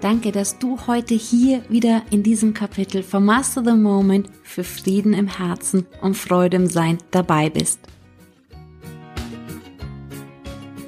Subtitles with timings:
[0.00, 5.12] Danke, dass du heute hier wieder in diesem Kapitel von Master the Moment für Frieden
[5.12, 7.80] im Herzen und Freude im Sein dabei bist.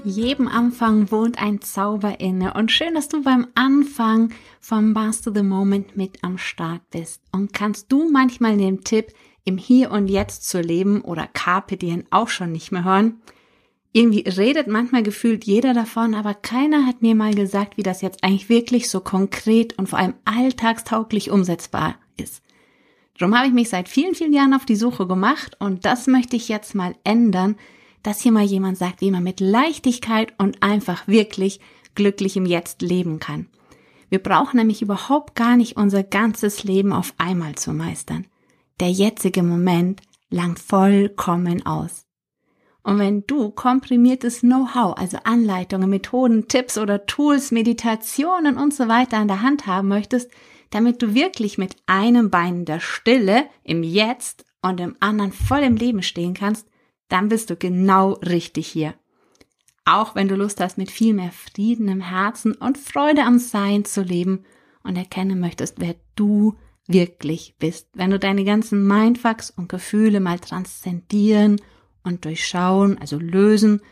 [0.03, 4.31] Jedem Anfang wohnt ein Zauber inne und schön, dass du beim Anfang
[4.61, 7.21] vom Master the Moment mit am Start bist.
[7.33, 9.13] Und kannst du manchmal den Tipp,
[9.45, 13.21] im Hier und Jetzt zu leben oder Carpe Diem auch schon nicht mehr hören.
[13.93, 18.25] Irgendwie redet manchmal gefühlt jeder davon, aber keiner hat mir mal gesagt, wie das jetzt
[18.25, 22.43] eigentlich wirklich so konkret und vor allem alltagstauglich umsetzbar ist.
[23.19, 26.37] Darum habe ich mich seit vielen, vielen Jahren auf die Suche gemacht und das möchte
[26.37, 27.57] ich jetzt mal ändern,
[28.03, 31.61] dass hier mal jemand sagt, wie man mit Leichtigkeit und einfach wirklich
[31.95, 33.47] glücklich im Jetzt leben kann.
[34.09, 38.27] Wir brauchen nämlich überhaupt gar nicht unser ganzes Leben auf einmal zu meistern
[38.83, 42.05] der jetzige Moment langt vollkommen aus.
[42.83, 49.19] Und wenn du komprimiertes Know-how, also Anleitungen, Methoden, Tipps oder Tools, Meditationen und so weiter
[49.19, 50.31] an der Hand haben möchtest,
[50.71, 55.61] damit du wirklich mit einem Bein in der Stille, im Jetzt und im anderen voll
[55.61, 56.67] im Leben stehen kannst,
[57.09, 58.95] dann bist du genau richtig hier.
[59.85, 63.85] Auch wenn du Lust hast, mit viel mehr Frieden im Herzen und Freude am Sein
[63.85, 64.45] zu leben
[64.83, 66.55] und erkennen möchtest, wer du
[66.87, 67.89] wirklich bist.
[67.93, 71.61] Wenn du deine ganzen Mindfucks und Gefühle mal transzendieren
[72.05, 73.83] und durchschauen, also lösen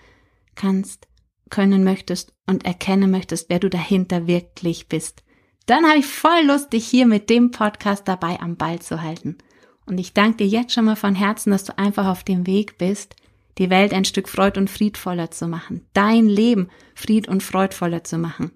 [0.54, 1.08] kannst,
[1.50, 5.22] können möchtest und erkennen möchtest, wer du dahinter wirklich bist,
[5.66, 9.38] dann habe ich voll Lust, dich hier mit dem Podcast dabei am Ball zu halten.
[9.86, 12.78] Und ich danke dir jetzt schon mal von Herzen, dass du einfach auf dem Weg
[12.78, 13.16] bist,
[13.58, 18.18] die Welt ein Stück freud und friedvoller zu machen, dein Leben fried und freudvoller zu
[18.18, 18.52] machen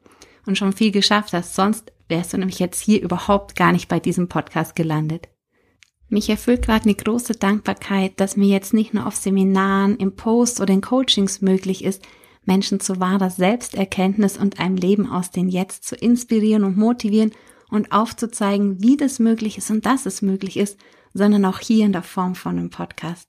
[0.47, 1.55] und schon viel geschafft hast.
[1.55, 5.29] Sonst wärst du nämlich jetzt hier überhaupt gar nicht bei diesem Podcast gelandet.
[6.09, 10.61] Mich erfüllt gerade eine große Dankbarkeit, dass mir jetzt nicht nur auf Seminaren, im Post
[10.61, 12.03] oder in Coachings möglich ist,
[12.45, 17.33] Menschen zu wahrer Selbsterkenntnis und einem Leben aus den Jetzt zu inspirieren und motivieren
[17.71, 20.79] und aufzuzeigen, wie das möglich ist und dass es möglich ist,
[21.15, 23.29] sondern auch hier in der Form von einem Podcast.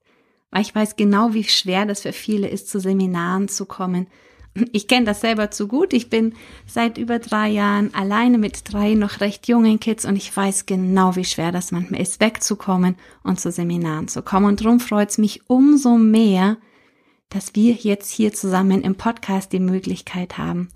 [0.52, 4.08] Weil ich weiß genau, wie schwer das für viele ist, zu Seminaren zu kommen,
[4.72, 5.92] ich kenne das selber zu gut.
[5.92, 6.34] Ich bin
[6.66, 11.16] seit über drei Jahren alleine mit drei noch recht jungen Kids und ich weiß genau,
[11.18, 14.46] wie schwer das manchmal ist, wegzukommen und zu Seminaren zu kommen.
[14.46, 16.58] Und darum freut es mich umso mehr,
[17.30, 20.70] dass wir jetzt hier zusammen im Podcast die Möglichkeit haben,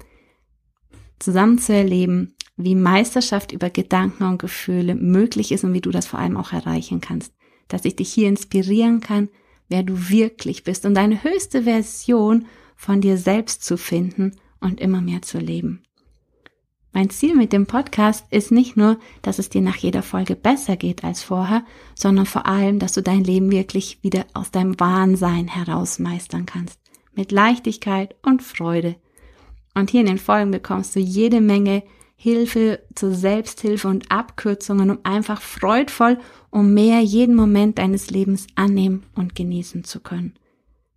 [1.20, 6.06] zusammen zu erleben, wie Meisterschaft über Gedanken und Gefühle möglich ist und wie du das
[6.06, 7.34] vor allem auch erreichen kannst.
[7.70, 9.30] Dass ich dich hier inspirieren kann,
[9.70, 12.48] wer du wirklich bist und deine höchste Version
[12.80, 15.84] von dir selbst zu finden und immer mehr zu leben.
[16.94, 20.78] Mein Ziel mit dem Podcast ist nicht nur, dass es dir nach jeder Folge besser
[20.78, 25.50] geht als vorher, sondern vor allem, dass du dein Leben wirklich wieder aus deinem Wahnsinn
[25.50, 26.80] heraus meistern kannst.
[27.14, 28.96] Mit Leichtigkeit und Freude.
[29.76, 31.84] Und hier in den Folgen bekommst du jede Menge
[32.16, 36.18] Hilfe zur Selbsthilfe und Abkürzungen, um einfach freudvoll
[36.50, 40.36] und mehr jeden Moment deines Lebens annehmen und genießen zu können.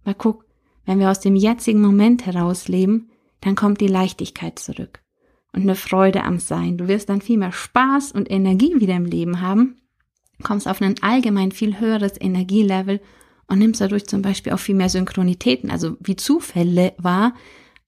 [0.05, 0.45] Mal guck,
[0.85, 3.11] wenn wir aus dem jetzigen Moment heraus leben,
[3.41, 5.01] dann kommt die Leichtigkeit zurück
[5.53, 6.79] und eine Freude am Sein.
[6.79, 9.77] Du wirst dann viel mehr Spaß und Energie wieder im Leben haben,
[10.43, 13.01] kommst auf ein allgemein viel höheres Energielevel
[13.49, 17.35] und nimmst dadurch zum Beispiel auch viel mehr Synchronitäten, also wie Zufälle war,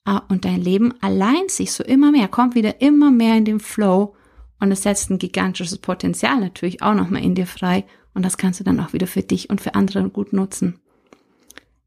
[0.05, 3.61] ah, und dein Leben allein sich so immer mehr, kommt wieder immer mehr in den
[3.61, 4.15] Flow
[4.61, 8.61] und es setzt ein gigantisches Potenzial natürlich auch nochmal in dir frei und das kannst
[8.61, 10.81] du dann auch wieder für dich und für andere gut nutzen.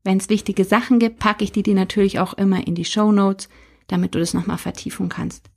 [0.07, 3.11] Wenn es wichtige Sachen gibt, packe ich die dir natürlich auch immer in die Show
[3.11, 3.49] Notes,
[3.87, 5.49] damit du das nochmal vertiefen kannst.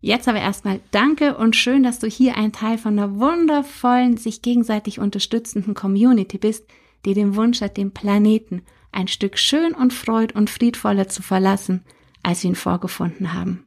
[0.00, 4.42] Jetzt aber erstmal danke und schön, dass du hier ein Teil von einer wundervollen, sich
[4.42, 6.68] gegenseitig unterstützenden Community bist,
[7.04, 8.62] die den Wunsch hat, den Planeten
[8.92, 11.82] ein Stück schön und freud und friedvoller zu verlassen,
[12.22, 13.66] als wir ihn vorgefunden haben.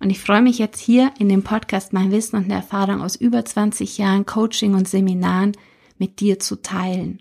[0.00, 3.44] Und ich freue mich jetzt hier in dem Podcast mein Wissen und Erfahrung aus über
[3.44, 5.52] 20 Jahren Coaching und Seminaren
[5.98, 7.20] mit dir zu teilen.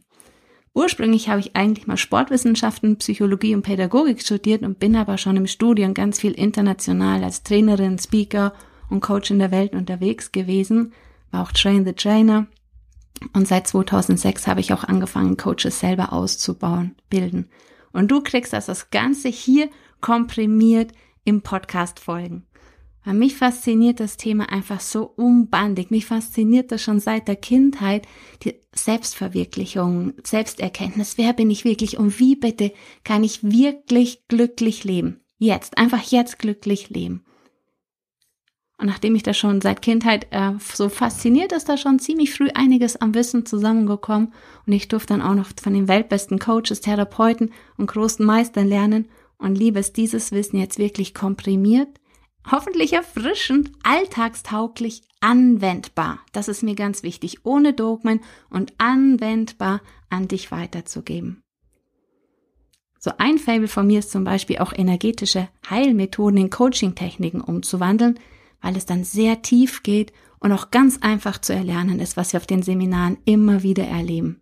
[0.78, 5.48] Ursprünglich habe ich eigentlich mal Sportwissenschaften, Psychologie und Pädagogik studiert und bin aber schon im
[5.48, 8.54] Studium ganz viel international als Trainerin, Speaker
[8.88, 10.94] und Coach in der Welt unterwegs gewesen,
[11.32, 12.46] war auch Train the Trainer.
[13.34, 17.50] Und seit 2006 habe ich auch angefangen, Coaches selber auszubauen, bilden.
[17.92, 19.70] Und du kriegst das, das Ganze hier
[20.00, 20.92] komprimiert
[21.24, 22.46] im Podcast folgen.
[23.08, 25.92] Weil mich fasziniert das Thema einfach so unbandig.
[25.92, 28.06] Mich fasziniert das schon seit der Kindheit,
[28.44, 31.18] die Selbstverwirklichung, Selbsterkenntnis.
[31.18, 32.74] Wer bin ich wirklich und wie bitte
[33.06, 35.22] kann ich wirklich glücklich leben?
[35.38, 37.24] Jetzt, einfach jetzt glücklich leben.
[38.78, 42.50] Und nachdem ich da schon seit Kindheit äh, so fasziniert ist, da schon ziemlich früh
[42.54, 44.34] einiges am Wissen zusammengekommen
[44.66, 49.08] und ich durfte dann auch noch von den weltbesten Coaches, Therapeuten und großen Meistern lernen
[49.38, 52.02] und liebe es, dieses Wissen jetzt wirklich komprimiert,
[52.52, 56.20] hoffentlich erfrischend, alltagstauglich, anwendbar.
[56.32, 61.44] Das ist mir ganz wichtig, ohne Dogmen und anwendbar an dich weiterzugeben.
[63.00, 68.20] So ein Fable von mir ist zum Beispiel auch energetische Heilmethoden in Coaching-Techniken umzuwandeln,
[68.62, 72.40] weil es dann sehr tief geht und auch ganz einfach zu erlernen ist, was wir
[72.40, 74.42] auf den Seminaren immer wieder erleben.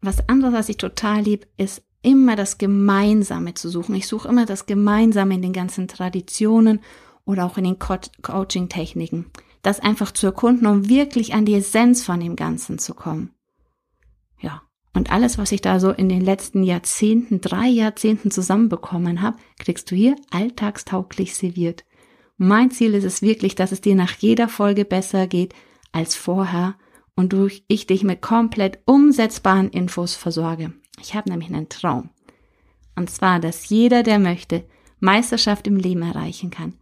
[0.00, 3.96] Was anderes, was ich total lieb, ist immer das Gemeinsame zu suchen.
[3.96, 6.80] Ich suche immer das Gemeinsame in den ganzen Traditionen
[7.24, 9.26] oder auch in den Co Coaching-Techniken.
[9.62, 13.34] Das einfach zu erkunden, um wirklich an die Essenz von dem Ganzen zu kommen.
[14.40, 14.62] Ja.
[14.94, 19.90] Und alles, was ich da so in den letzten Jahrzehnten, drei Jahrzehnten zusammenbekommen habe, kriegst
[19.90, 21.84] du hier alltagstauglich serviert.
[22.36, 25.54] Mein Ziel ist es wirklich, dass es dir nach jeder Folge besser geht
[25.90, 26.76] als vorher
[27.16, 30.72] und durch ich dich mit komplett umsetzbaren Infos versorge.
[31.00, 32.10] Ich habe nämlich einen Traum.
[32.94, 34.64] Und zwar, dass jeder, der möchte,
[35.00, 36.74] Meisterschaft im Leben erreichen kann.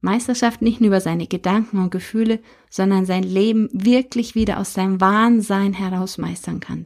[0.00, 5.00] Meisterschaft nicht nur über seine Gedanken und Gefühle, sondern sein Leben wirklich wieder aus seinem
[5.00, 6.84] Wahnsinn heraus meistern kann.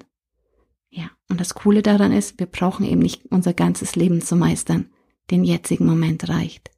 [0.88, 4.90] Ja, und das Coole daran ist, wir brauchen eben nicht unser ganzes Leben zu meistern.
[5.30, 6.70] Den jetzigen Moment reicht.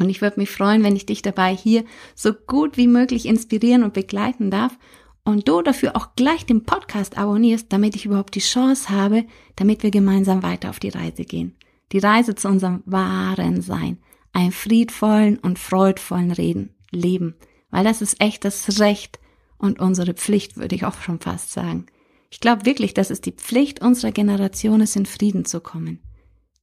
[0.00, 1.84] Und ich würde mich freuen, wenn ich dich dabei hier
[2.16, 4.76] so gut wie möglich inspirieren und begleiten darf
[5.24, 9.24] und du dafür auch gleich den Podcast abonnierst, damit ich überhaupt die Chance habe,
[9.56, 11.56] damit wir gemeinsam weiter auf die Reise gehen.
[11.92, 13.98] Die Reise zu unserem wahren Sein,
[14.32, 17.34] einem friedvollen und freudvollen Reden, Leben,
[17.70, 19.18] weil das ist echt das Recht
[19.58, 21.86] und unsere Pflicht, würde ich auch schon fast sagen.
[22.30, 26.00] Ich glaube wirklich, dass es die Pflicht unserer Generation ist, in Frieden zu kommen.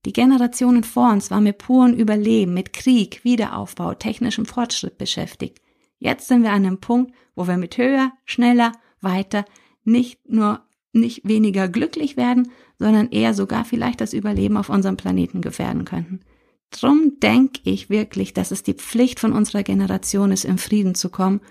[0.05, 5.59] Die Generationen vor uns waren mit purem Überleben, mit Krieg, Wiederaufbau, technischem Fortschritt beschäftigt.
[5.99, 8.71] Jetzt sind wir an einem Punkt, wo wir mit höher, schneller,
[9.01, 9.45] weiter
[9.83, 10.61] nicht nur
[10.93, 16.19] nicht weniger glücklich werden, sondern eher sogar vielleicht das Überleben auf unserem Planeten gefährden könnten.
[16.69, 21.09] Drum denke ich wirklich, dass es die Pflicht von unserer Generation ist, im Frieden zu
[21.09, 21.41] kommen,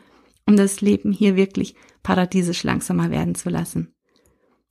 [0.46, 3.92] um das Leben hier wirklich paradiesisch langsamer werden zu lassen.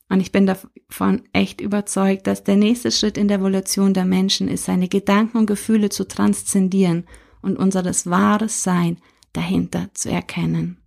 [0.07, 4.47] Und ich bin davon echt überzeugt, dass der nächste Schritt in der Evolution der Menschen
[4.47, 7.05] ist, seine Gedanken und Gefühle zu transzendieren
[7.41, 8.97] und unseres wahres Sein
[9.33, 10.78] dahinter zu erkennen.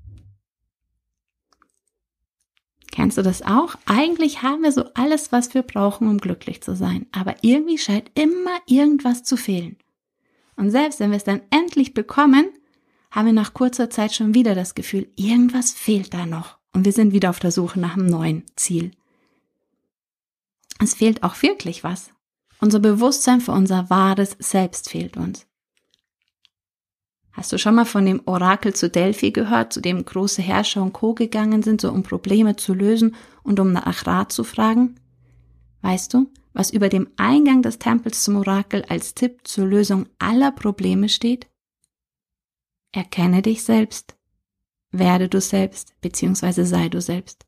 [2.92, 3.74] Kennst du das auch?
[3.86, 7.06] Eigentlich haben wir so alles, was wir brauchen, um glücklich zu sein.
[7.10, 9.76] Aber irgendwie scheint immer irgendwas zu fehlen.
[10.56, 12.50] Und selbst wenn wir es dann endlich bekommen,
[13.10, 16.58] haben wir nach kurzer Zeit schon wieder das Gefühl, irgendwas fehlt da noch.
[16.74, 18.92] Und wir sind wieder auf der Suche nach einem neuen Ziel.
[20.78, 22.10] Es fehlt auch wirklich was.
[22.60, 25.46] Unser Bewusstsein für unser wahres Selbst fehlt uns.
[27.32, 30.92] Hast du schon mal von dem Orakel zu Delphi gehört, zu dem große Herrscher und
[30.92, 31.14] Co.
[31.14, 34.96] gegangen sind, so um Probleme zu lösen und um nach Rat zu fragen?
[35.80, 40.52] Weißt du, was über dem Eingang des Tempels zum Orakel als Tipp zur Lösung aller
[40.52, 41.48] Probleme steht?
[42.92, 44.14] Erkenne dich selbst,
[44.90, 47.46] werde du selbst, beziehungsweise sei du selbst.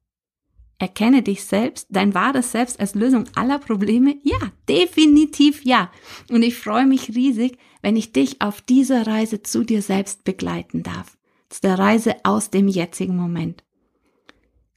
[0.78, 4.16] Erkenne dich selbst, dein wahres Selbst als Lösung aller Probleme?
[4.22, 4.38] Ja,
[4.68, 5.90] definitiv ja.
[6.30, 10.82] Und ich freue mich riesig, wenn ich dich auf dieser Reise zu dir selbst begleiten
[10.82, 11.16] darf.
[11.48, 13.62] Zu der Reise aus dem jetzigen Moment.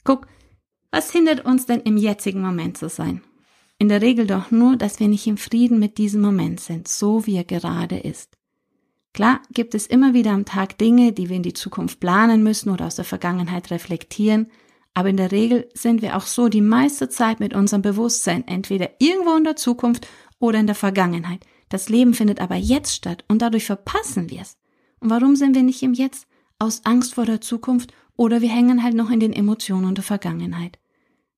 [0.04, 0.28] Guck,
[0.90, 3.22] was hindert uns denn im jetzigen Moment zu sein?
[3.78, 7.26] In der Regel doch nur, dass wir nicht im Frieden mit diesem Moment sind, so
[7.26, 8.36] wie er gerade ist.
[9.12, 12.70] Klar gibt es immer wieder am Tag Dinge, die wir in die Zukunft planen müssen
[12.70, 14.50] oder aus der Vergangenheit reflektieren,
[14.98, 18.90] aber in der Regel sind wir auch so die meiste Zeit mit unserem Bewusstsein entweder
[18.98, 20.08] irgendwo in der Zukunft
[20.40, 21.46] oder in der Vergangenheit.
[21.68, 24.56] Das Leben findet aber jetzt statt und dadurch verpassen wir es.
[24.98, 26.26] Und warum sind wir nicht im Jetzt?
[26.58, 30.80] Aus Angst vor der Zukunft oder wir hängen halt noch in den Emotionen der Vergangenheit.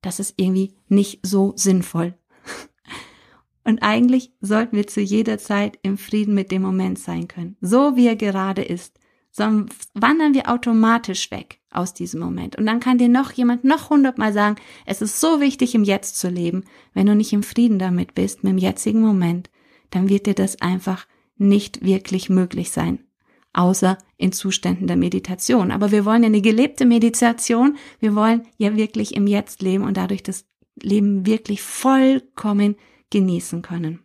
[0.01, 2.15] Das ist irgendwie nicht so sinnvoll.
[3.65, 7.95] Und eigentlich sollten wir zu jeder Zeit im Frieden mit dem Moment sein können, so
[7.95, 8.99] wie er gerade ist
[9.31, 12.57] sondern wandern wir automatisch weg aus diesem Moment.
[12.57, 16.19] Und dann kann dir noch jemand noch hundertmal sagen, es ist so wichtig, im Jetzt
[16.19, 16.65] zu leben.
[16.95, 19.51] Wenn du nicht im Frieden damit bist, mit dem jetzigen Moment,
[19.91, 23.05] dann wird dir das einfach nicht wirklich möglich sein.
[23.53, 25.71] Außer in Zuständen der Meditation.
[25.71, 27.77] Aber wir wollen ja eine gelebte Meditation.
[27.99, 30.47] Wir wollen ja wirklich im Jetzt leben und dadurch das
[30.81, 32.77] Leben wirklich vollkommen
[33.11, 34.01] genießen können.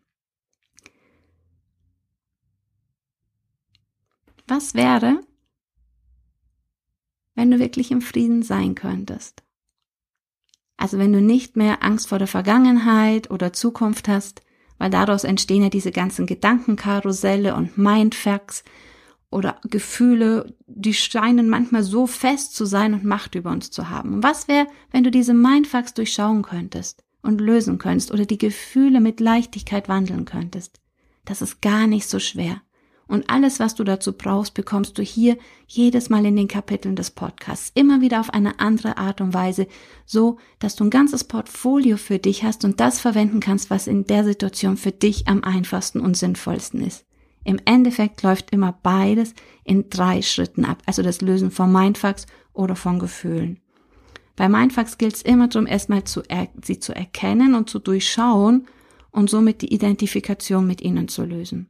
[4.47, 5.21] Was wäre,
[7.35, 9.43] wenn du wirklich im Frieden sein könntest?
[10.77, 14.41] Also wenn du nicht mehr Angst vor der Vergangenheit oder Zukunft hast,
[14.77, 18.63] weil daraus entstehen ja diese ganzen Gedankenkarusselle und Mindfucks
[19.29, 24.13] oder Gefühle, die scheinen manchmal so fest zu sein und Macht über uns zu haben.
[24.15, 28.99] Und was wäre, wenn du diese Mindfucks durchschauen könntest und lösen könntest oder die Gefühle
[28.99, 30.81] mit Leichtigkeit wandeln könntest?
[31.23, 32.61] Das ist gar nicht so schwer.
[33.07, 37.11] Und alles, was du dazu brauchst, bekommst du hier jedes Mal in den Kapiteln des
[37.11, 37.71] Podcasts.
[37.75, 39.67] Immer wieder auf eine andere Art und Weise,
[40.05, 44.05] so dass du ein ganzes Portfolio für dich hast und das verwenden kannst, was in
[44.05, 47.05] der Situation für dich am einfachsten und sinnvollsten ist.
[47.43, 52.75] Im Endeffekt läuft immer beides in drei Schritten ab, also das Lösen von Mindfucks oder
[52.75, 53.59] von Gefühlen.
[54.35, 56.23] Bei Mindfucks gilt es immer darum, erstmal zu
[56.63, 58.67] sie zu erkennen und zu durchschauen
[59.11, 61.69] und somit die Identifikation mit ihnen zu lösen.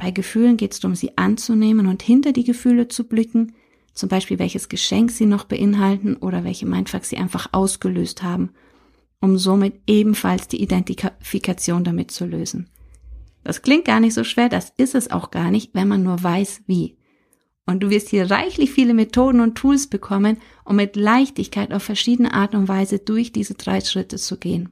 [0.00, 3.52] Bei Gefühlen geht es darum, sie anzunehmen und hinter die Gefühle zu blicken,
[3.92, 8.48] zum Beispiel welches Geschenk sie noch beinhalten oder welche Mindfucks sie einfach ausgelöst haben,
[9.20, 12.70] um somit ebenfalls die Identifikation damit zu lösen.
[13.44, 16.22] Das klingt gar nicht so schwer, das ist es auch gar nicht, wenn man nur
[16.22, 16.96] weiß, wie.
[17.66, 22.32] Und du wirst hier reichlich viele Methoden und Tools bekommen, um mit Leichtigkeit auf verschiedene
[22.32, 24.70] Art und Weise durch diese drei Schritte zu gehen.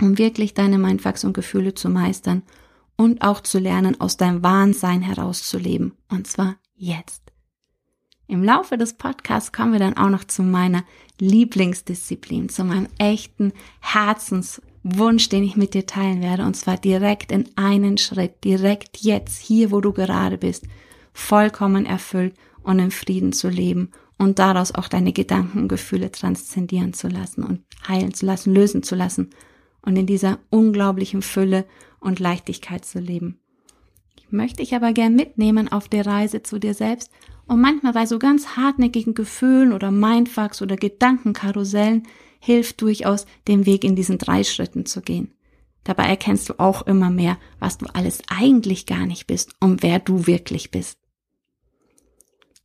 [0.00, 2.42] Um wirklich deine Mindfucks und Gefühle zu meistern
[2.96, 5.92] und auch zu lernen, aus deinem Wahnsinn herauszuleben.
[6.08, 7.22] Und zwar jetzt.
[8.26, 10.84] Im Laufe des Podcasts kommen wir dann auch noch zu meiner
[11.20, 16.44] Lieblingsdisziplin, zu meinem echten Herzenswunsch, den ich mit dir teilen werde.
[16.44, 20.64] Und zwar direkt in einen Schritt, direkt jetzt, hier, wo du gerade bist,
[21.12, 26.94] vollkommen erfüllt und im Frieden zu leben und daraus auch deine Gedanken und Gefühle transzendieren
[26.94, 29.30] zu lassen und heilen zu lassen, lösen zu lassen
[29.84, 31.64] und in dieser unglaublichen Fülle
[32.00, 33.38] und Leichtigkeit zu leben.
[34.16, 37.10] Ich möchte dich aber gern mitnehmen auf der Reise zu dir selbst
[37.46, 42.04] und manchmal bei so ganz hartnäckigen Gefühlen oder Mindfucks oder Gedankenkarussellen
[42.40, 45.32] hilft durchaus, den Weg in diesen drei Schritten zu gehen.
[45.84, 49.98] Dabei erkennst du auch immer mehr, was du alles eigentlich gar nicht bist und wer
[49.98, 50.98] du wirklich bist.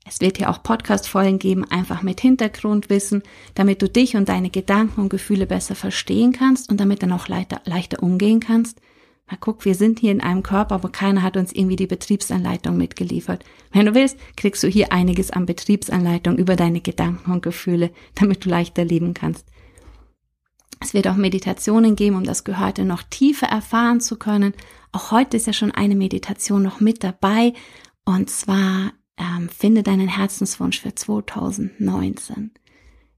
[0.09, 3.21] Es wird hier auch Podcast-Folgen geben, einfach mit Hintergrundwissen,
[3.53, 7.27] damit du dich und deine Gedanken und Gefühle besser verstehen kannst und damit dann auch
[7.27, 8.81] leichter, leichter umgehen kannst.
[9.29, 12.75] Na guck, wir sind hier in einem Körper, aber keiner hat uns irgendwie die Betriebsanleitung
[12.75, 13.45] mitgeliefert.
[13.71, 18.43] Wenn du willst, kriegst du hier einiges an Betriebsanleitung über deine Gedanken und Gefühle, damit
[18.43, 19.45] du leichter leben kannst.
[20.79, 24.55] Es wird auch Meditationen geben, um das Gehörte noch tiefer erfahren zu können.
[24.91, 27.53] Auch heute ist ja schon eine Meditation noch mit dabei.
[28.05, 32.51] Und zwar ähm, finde deinen Herzenswunsch für 2019.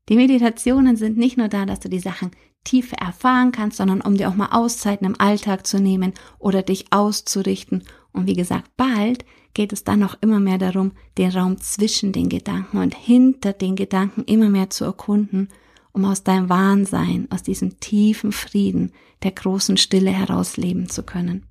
[0.10, 2.31] Die Meditationen sind nicht nur da, dass du die Sachen
[2.63, 6.91] tiefer erfahren kannst, sondern um dir auch mal Auszeiten im Alltag zu nehmen oder dich
[6.91, 7.84] auszurichten.
[8.12, 12.29] Und wie gesagt, bald geht es dann noch immer mehr darum, den Raum zwischen den
[12.29, 15.50] Gedanken und hinter den Gedanken immer mehr zu erkunden,
[15.91, 18.91] um aus deinem Wahnsinn, aus diesem tiefen Frieden
[19.24, 21.46] der großen Stille heraus leben zu können.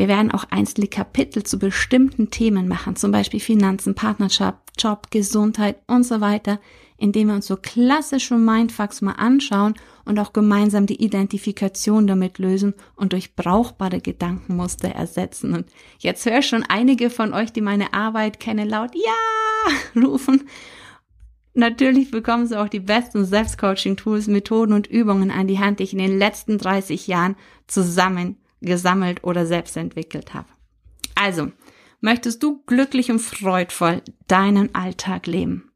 [0.00, 5.76] Wir werden auch einzelne Kapitel zu bestimmten Themen machen, zum Beispiel Finanzen, Partnerschaft, Job, Gesundheit
[5.88, 6.58] und so weiter,
[6.96, 9.74] indem wir uns so klassische Mindfucks mal anschauen
[10.06, 15.52] und auch gemeinsam die Identifikation damit lösen und durch brauchbare Gedankenmuster ersetzen.
[15.52, 15.66] Und
[15.98, 20.48] jetzt höre ich schon einige von euch, die meine Arbeit kennen, laut Ja rufen.
[21.52, 25.92] Natürlich bekommen sie auch die besten Selbstcoaching-Tools, Methoden und Übungen an die Hand, die ich
[25.92, 30.48] in den letzten 30 Jahren zusammen gesammelt oder selbst entwickelt habe.
[31.14, 31.52] Also,
[32.00, 35.70] möchtest du glücklich und freudvoll deinen Alltag leben?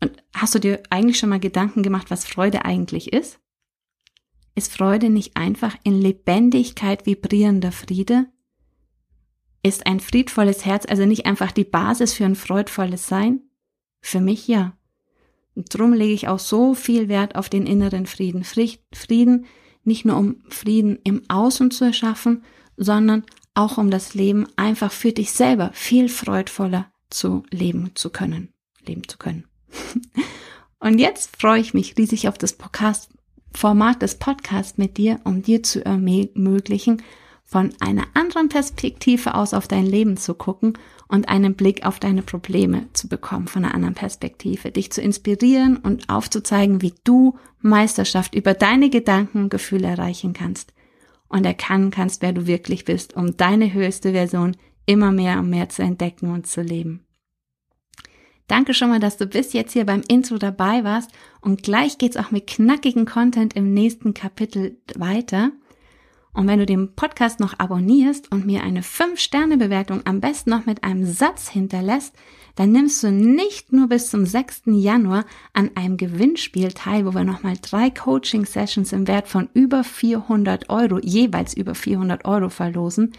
[0.00, 3.40] Und hast du dir eigentlich schon mal Gedanken gemacht, was Freude eigentlich ist?
[4.54, 8.26] Ist Freude nicht einfach in Lebendigkeit vibrierender Friede?
[9.62, 13.42] Ist ein friedvolles Herz also nicht einfach die Basis für ein freudvolles Sein?
[14.00, 14.78] Für mich ja.
[15.54, 18.44] Und drum lege ich auch so viel Wert auf den inneren Frieden.
[18.44, 19.46] Frieden,
[19.86, 22.44] nicht nur um Frieden im Außen zu erschaffen,
[22.76, 23.24] sondern
[23.54, 28.52] auch um das Leben einfach für dich selber viel freudvoller zu leben zu können,
[28.86, 29.44] leben zu können.
[30.78, 33.10] Und jetzt freue ich mich riesig auf das Podcast,
[33.54, 37.02] Format des Podcasts mit dir, um dir zu ermöglichen,
[37.46, 40.76] von einer anderen Perspektive aus auf dein Leben zu gucken
[41.06, 45.76] und einen Blick auf deine Probleme zu bekommen von einer anderen Perspektive, dich zu inspirieren
[45.76, 50.74] und aufzuzeigen, wie du Meisterschaft über deine Gedanken und Gefühle erreichen kannst
[51.28, 55.68] und erkennen kannst, wer du wirklich bist, um deine höchste Version immer mehr und mehr
[55.68, 57.06] zu entdecken und zu leben.
[58.48, 61.10] Danke schon mal, dass du bis jetzt hier beim Intro dabei warst
[61.40, 65.50] und gleich geht's auch mit knackigen Content im nächsten Kapitel weiter.
[66.36, 70.84] Und wenn du den Podcast noch abonnierst und mir eine 5-Sterne-Bewertung am besten noch mit
[70.84, 72.14] einem Satz hinterlässt,
[72.56, 74.64] dann nimmst du nicht nur bis zum 6.
[74.66, 75.24] Januar
[75.54, 80.98] an einem Gewinnspiel teil, wo wir nochmal drei Coaching-Sessions im Wert von über 400 Euro,
[80.98, 83.12] jeweils über 400 Euro verlosen,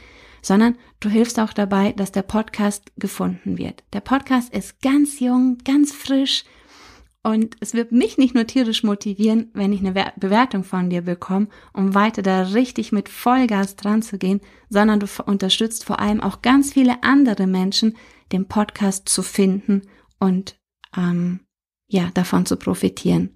[0.43, 3.83] sondern du hilfst auch dabei, dass der Podcast gefunden wird.
[3.93, 6.43] Der Podcast ist ganz jung, ganz frisch,
[7.27, 11.49] und es wird mich nicht nur tierisch motivieren, wenn ich eine Bewertung von dir bekomme,
[11.73, 16.41] um weiter da richtig mit Vollgas dran zu gehen, sondern du unterstützt vor allem auch
[16.41, 17.97] ganz viele andere Menschen,
[18.31, 19.81] den Podcast zu finden
[20.21, 20.57] und
[20.95, 21.41] ähm,
[21.89, 23.35] ja, davon zu profitieren.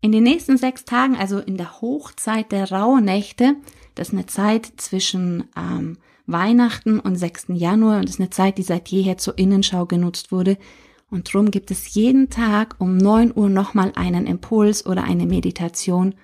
[0.00, 3.56] In den nächsten sechs Tagen, also in der Hochzeit der Rauhnächte,
[3.96, 7.46] das ist eine Zeit zwischen ähm, Weihnachten und 6.
[7.54, 10.58] Januar und das ist eine Zeit, die seit jeher zur Innenschau genutzt wurde,
[11.14, 16.16] und drum gibt es jeden Tag um 9 Uhr nochmal einen Impuls oder eine Meditation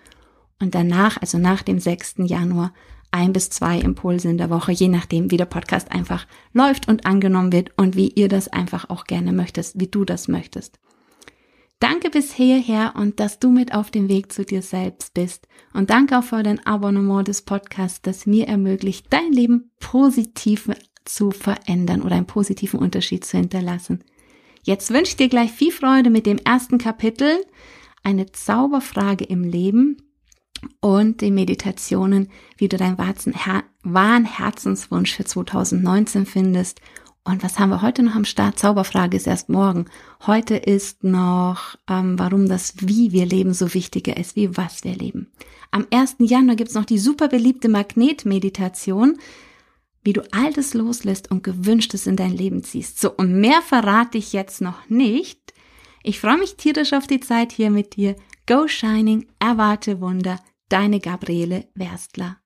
[0.58, 2.16] und danach, also nach dem 6.
[2.24, 2.74] Januar,
[3.12, 7.06] ein bis zwei Impulse in der Woche, je nachdem, wie der Podcast einfach läuft und
[7.06, 10.80] angenommen wird und wie ihr das einfach auch gerne möchtest, wie du das möchtest.
[11.78, 15.46] Danke bis hierher und dass du mit auf dem Weg zu dir selbst bist.
[15.72, 20.68] Und danke auch für dein Abonnement des Podcasts, das mir ermöglicht, dein Leben positiv
[21.04, 24.02] zu verändern oder einen positiven Unterschied zu hinterlassen.
[24.62, 27.44] Jetzt wünsche ich dir gleich viel Freude mit dem ersten Kapitel,
[28.02, 29.96] eine Zauberfrage im Leben
[30.80, 36.80] und den Meditationen, wie du deinen wahren Herzenswunsch für 2019 findest.
[37.24, 38.58] Und was haben wir heute noch am Start?
[38.58, 39.86] Zauberfrage ist erst morgen.
[40.26, 44.94] Heute ist noch, ähm, warum das Wie wir leben so wichtiger ist, wie was wir
[44.94, 45.30] leben.
[45.70, 46.16] Am 1.
[46.20, 49.18] Januar gibt's noch die super beliebte Magnetmeditation
[50.02, 53.00] wie du Altes loslässt und Gewünschtes in dein Leben ziehst.
[53.00, 55.54] So, und mehr verrate ich jetzt noch nicht.
[56.02, 58.16] Ich freue mich tierisch auf die Zeit hier mit dir.
[58.46, 62.39] Go Shining, erwarte Wunder, deine Gabriele Werstler.